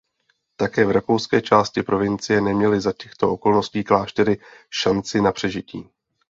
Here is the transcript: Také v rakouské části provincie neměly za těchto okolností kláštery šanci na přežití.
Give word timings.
Také 0.55 0.85
v 0.85 0.91
rakouské 0.91 1.41
části 1.41 1.83
provincie 1.83 2.41
neměly 2.41 2.81
za 2.81 2.93
těchto 2.93 3.33
okolností 3.33 3.83
kláštery 3.83 4.37
šanci 4.69 5.21
na 5.21 5.31
přežití. 5.31 5.89